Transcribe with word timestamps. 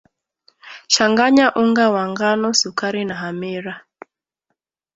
changanya 0.87 1.47
unga 1.61 1.85
wa 1.89 2.03
ngano 2.09 2.53
sukari 2.53 3.01
na 3.05 3.15
hamira 3.21 3.73